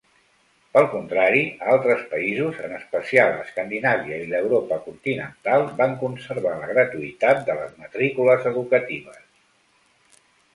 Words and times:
Pel 0.75 0.85
contrari, 0.91 1.41
altres 1.73 1.99
països, 2.13 2.57
en 2.67 2.73
especial 2.77 3.33
a 3.35 3.43
Escandinàvia 3.49 4.17
i 4.23 4.31
l'Europa 4.31 4.79
continental 4.87 5.67
van 5.83 5.93
conservar 6.05 6.55
la 6.63 6.71
gratuïtat 6.73 7.45
de 7.51 7.59
les 7.61 7.77
matrícules 7.85 8.49
educatives. 8.55 9.21